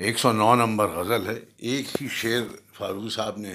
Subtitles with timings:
[0.00, 1.34] ایک سو نو نمبر غزل ہے۔
[1.68, 3.54] ایک ہی شعر فاروقی صاحب نے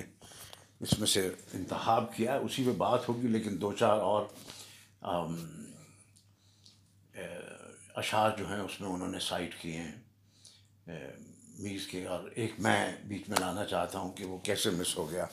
[0.81, 4.25] اس میں سے انتخاب کیا۔ اسی پہ بات ہوگی، لیکن دو چار اور
[7.95, 11.01] اشعار جو ہیں، اس میں انہوں نے سائٹ کیے ہیں
[11.59, 15.09] میز کے۔ اور ایک میں بیچ میں لانا چاہتا ہوں کہ وہ کیسے مس ہو
[15.11, 15.25] گیا،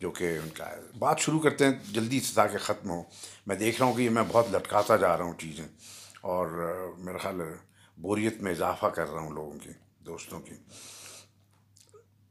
[0.00, 3.02] جو کہ ان کا ہے بات شروع کرتے ہیں، جلدی سے تاکہ ختم ہو
[3.46, 5.66] میں دیکھ رہا ہوں کہ یہ میں بہت لٹکاتا جا رہا ہوں چیزیں،
[6.22, 6.46] اور
[6.98, 7.40] میرا خیال
[7.98, 9.70] بوریت میں اضافہ کر رہا ہوں لوگوں کی
[10.06, 10.54] دوستوں کی۔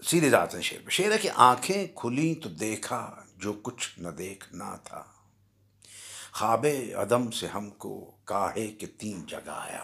[0.04, 4.09] سیدھے جاتے ہیں شعر پہ شعر ہے کہ آنکھیں کھلیں تو دیکھا جو کچھ نہ
[4.09, 5.04] دیکھنا تھا۔
[6.32, 6.66] خواب
[6.96, 9.84] عدم سے ہم کو کاہے کہ تین جگایا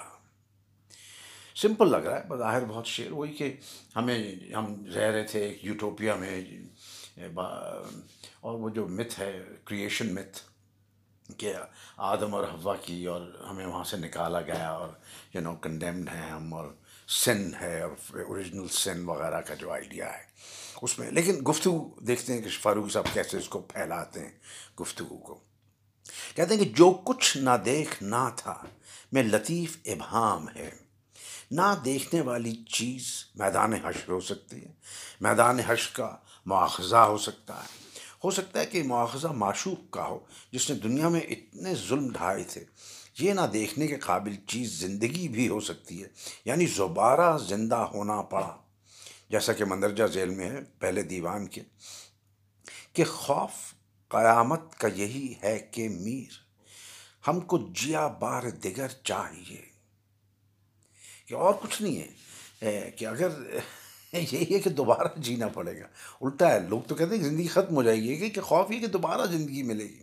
[1.56, 3.56] سمپل لگ رہا ہے، بظاہر بہت شعر۔ وہی کہ
[3.96, 6.42] ہمیں، ہم رہ رہے تھے ایک یوٹوپیا میں
[8.40, 9.32] اور وہ جو مت ہے
[9.66, 10.40] کریشن مت
[11.38, 11.54] کہ
[11.98, 14.90] آدم اور ہوا کی اور ہمیں وہاں سے نکالا گیا اور
[15.34, 16.68] یو نو کنڈیمڈ ہیں ہم اور
[17.10, 20.24] سن ہے اور اوریجنل سن وغیرہ کا جو آئیڈیا ہے۔
[20.82, 24.32] اس میں، لیکن گفتگو دیکھتے ہیں کہ فاروقی صاحب کیسے اس کو پھیلاتے ہیں
[24.80, 25.40] گفتگو کو۔
[26.36, 28.64] کہتے ہیں کہ جو کچھ نہ دیکھ نہ تھا،
[29.12, 30.72] میں لطیف ابہام ہے۔
[31.52, 34.72] نہ دیکھنے والی چیز میدان حشر ہو سکتی ہے۔
[35.22, 37.68] میدان حشر کا مواخذہ ہو سکتا ہے۔
[38.24, 40.20] ہو سکتا ہے کہ مواخذہ معشوق کا ہو،
[40.52, 42.66] جس نے دنیا میں اتنے ظلم ڈھائے تھے۔
[43.20, 46.08] یہ نہ دیکھنے کے قابل چیز زندگی بھی ہو سکتی ہے۔
[46.46, 48.58] یعنی زبارہ زندہ ہونا پڑا۔
[49.30, 51.62] جیسا کہ مندرجہ ذیل میں ہے، پہلے دیوان کے۔
[52.94, 53.74] کہ خوف
[54.08, 56.34] قیامت کا یہی ہے کہ میر۔
[57.28, 59.66] ہم کو جیا بار دیگر چاہیے۔
[61.26, 63.30] کہ اور کچھ نہیں ہے۔ کہ اگر
[64.32, 65.86] یہی ہے کہ دوبارہ جینا پڑے گا۔
[66.22, 68.80] الٹا ہے، لوگ تو کہتے ہیں کہ زندگی ختم ہو جائے گی۔ کہ خوف، یہ
[68.80, 70.00] کہ دوبارہ زندگی ملے گی۔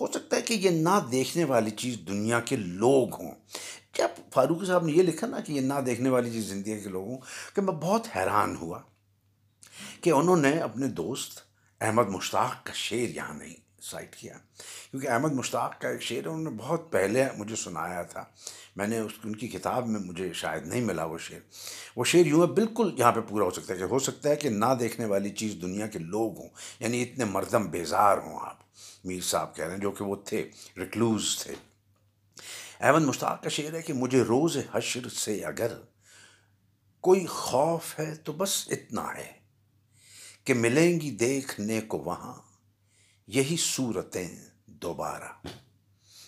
[0.00, 3.32] ہو سکتا ہے کہ یہ نہ دیکھنے والی چیز دنیا کے لوگ ہوں۔
[3.92, 6.88] کیا فاروق صاحب نے یہ لکھا نا کہ یہ نہ دیکھنے والی چیز زندگی کے
[6.88, 7.18] لوگ ہوں؟
[7.54, 8.78] کہ میں بہت حیران ہوا
[10.00, 11.38] کہ انہوں نے اپنے دوست
[11.80, 14.38] احمد مشتاق کا شعر یہاں نہیں سائٹ کیا۔
[14.90, 18.24] کیونکہ احمد مشتاق کا ایک شعر انہوں نے بہت پہلے مجھے سنایا تھا۔
[18.76, 21.38] میں نے اس، ان کی کتاب میں مجھے شاید نہیں ملا وہ شعر۔
[21.96, 24.36] وہ شعر یوں ہے، بالکل یہاں پہ پورا ہو سکتا ہے۔ کہ ہو سکتا ہے
[24.36, 26.48] کہ نہ دیکھنے والی چیز دنیا کے لوگ ہوں
[26.80, 28.58] یعنی اتنے مردم بیزار ہوں آپ۔
[29.04, 31.54] میر صاحب کہہ رہے ہیں جو کہ وہ تھے ریکلوز تھے۔
[32.80, 35.72] احمد مشتاق کا شعر ہے کہ مجھے روز حشر سے اگر
[37.00, 39.32] کوئی خوف ہے تو بس اتنا ہے
[40.44, 42.34] کہ ملیں گی دیکھنے کو وہاں۔
[43.26, 44.28] یہی صورتیں
[44.66, 45.46] دوبارہ۔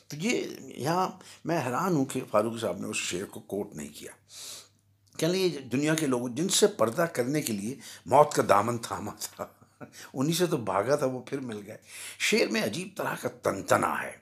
[0.08, 1.08] تو یہ یہاں
[1.44, 4.12] میں حیران ہوں کہ فاروق صاحب نے اس شعر کو کوٹ نہیں کیا۔
[5.16, 7.76] کہ یہ دنیا کے لوگ، جن سے پردہ کرنے کے لیے
[8.06, 9.46] موت کا دامن تھاما تھا،
[10.14, 11.78] انہی سے تو بھاگا تھا، وہ پھر مل گئے۔
[12.18, 14.16] شعر میں عجیب طرح کا تنتنا ہے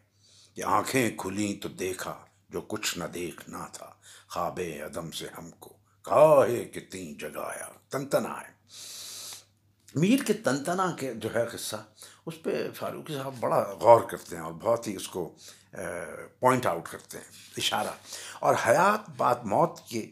[0.55, 3.93] کہ آنکھیں کھلیں تو دیکھا جو کچھ نہ دیکھنا تھا،
[4.29, 8.57] خواب عدم سے ہم کو کاہے کتنی جگایا تنتنا ہے۔
[9.97, 11.77] میر کے تنتنا کے جو ہے قصہ،
[12.27, 15.35] اس پہ فاروقی صاحب بڑا غور کرتے ہیں اور بہت ہی اس کو
[16.41, 17.25] پوائنٹ آؤٹ کرتے ہیں،
[17.57, 17.95] اشارہ۔
[18.41, 20.11] اور حیات بات موت کے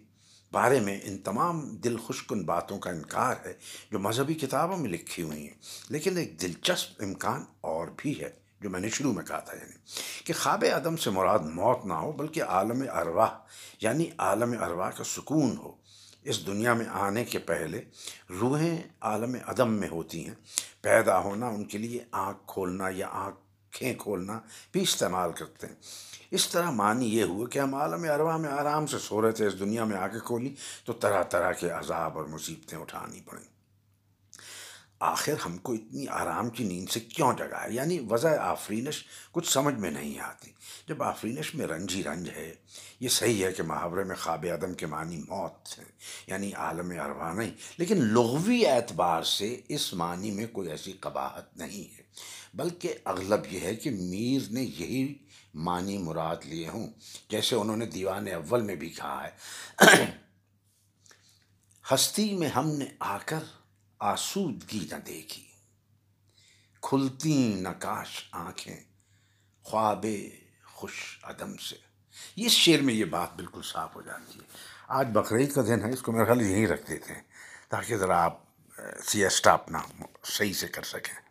[0.53, 3.53] بارے میں ان تمام دل خوشکن باتوں کا انکار ہے
[3.91, 5.59] جو مذہبی کتابوں میں لکھی ہوئی ہیں۔
[5.89, 8.31] لیکن ایک دلچسپ امکان اور بھی ہے
[8.61, 9.77] جو میں نے شروع میں کہا تھا یعنی
[10.25, 13.31] کہ خواب عدم سے مراد موت نہ ہو، بلکہ عالم ارواح
[13.81, 15.85] یعنی عالم ارواح کا سکون ہو۔
[16.25, 17.83] اس دنیا میں آنے کے پہلے
[18.41, 20.35] روحیں عالم عدم میں ہوتی ہیں۔
[20.81, 24.41] پیدا ہونا، ان کے لیے آنکھ کھولنا یا آنکھیں کھولنا
[24.73, 25.75] بھی استعمال کرتے ہیں۔
[26.31, 29.47] اس طرح معنی یہ ہوا کہ ہم عالم ارواح میں آرام سے سو رہے تھے،
[29.47, 33.54] اس دنیا میں آ کے کھولی تو طرح طرح کے عذاب اور مصیبتیں اٹھانی پڑیں۔
[34.99, 39.53] آخر ہم کو اتنی آرام کی نیند سے کیوں جگا ہے؟ یعنی وضع آفرینش کچھ
[39.53, 40.51] سمجھ میں نہیں آتی۔
[40.89, 42.55] جب آفرینش میں رنج ہی رنج ہے،
[43.01, 45.85] یہ صحیح ہے کہ محاورے میں خواب عدم کے معنی موت ہے
[46.27, 51.99] یعنی عالم اروا نہیں، لیکن لغوی اعتبار سے اس معنی میں کوئی ایسی قباحت نہیں
[51.99, 52.03] ہے۔
[52.55, 55.15] بلکہ اغلب یہ ہے کہ میر نے یہی
[55.55, 56.93] معنی مراد لیے ہوں،
[57.29, 59.31] جیسے انہوں نے دیوان اول میں بھی کہا ہے۔
[61.95, 63.39] ہستی میں ہم نے آ کر
[63.99, 65.47] آسودگی نہ دیکھی۔
[66.83, 68.77] کھلتی نقاش آنکھیں
[69.63, 70.07] خواب
[70.65, 71.77] خوش عدم سے۔
[72.37, 74.45] اس شعر میں یہ بات بالکل صاف ہو جاتی ہے۔
[74.89, 77.23] آج بقرعید کا دن ہے، اس کو میرا خیال یہیں رکھ دیتے ہیں
[77.69, 78.43] تاکہ ذرا آپ
[79.05, 79.83] سیسٹا اپنا
[80.25, 81.24] صحیح سے کر سکیں۔